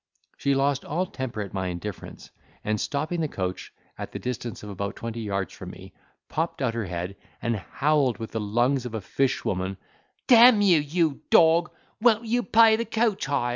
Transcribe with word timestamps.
She 0.35 0.55
lost 0.55 0.83
all 0.83 1.05
temper 1.05 1.41
at 1.41 1.53
my 1.53 1.67
indifference, 1.67 2.31
and, 2.63 2.81
stopping 2.81 3.21
the 3.21 3.27
coach, 3.27 3.71
at 3.99 4.11
the 4.11 4.17
distance 4.17 4.63
of 4.63 4.71
about 4.71 4.95
twenty 4.95 5.21
yards 5.21 5.53
from 5.53 5.69
me, 5.69 5.93
popped 6.27 6.59
out 6.59 6.73
her 6.73 6.85
head, 6.87 7.15
and 7.39 7.57
howled 7.57 8.17
with 8.17 8.31
the 8.31 8.41
lungs 8.41 8.87
of 8.87 8.95
a 8.95 9.01
fishwoman, 9.01 9.77
"D—n 10.25 10.63
you, 10.63 10.79
you 10.79 11.21
dog, 11.29 11.69
won't 12.01 12.25
you 12.25 12.41
pay 12.41 12.75
the 12.77 12.83
coach 12.85 13.27
hire?" 13.27 13.49